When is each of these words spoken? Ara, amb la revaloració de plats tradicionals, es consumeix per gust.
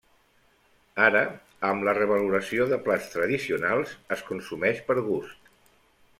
Ara, 1.07 1.19
amb 1.69 1.85
la 1.87 1.93
revaloració 1.97 2.67
de 2.73 2.81
plats 2.89 3.13
tradicionals, 3.17 3.95
es 4.17 4.27
consumeix 4.33 4.85
per 4.91 4.99
gust. 5.13 5.55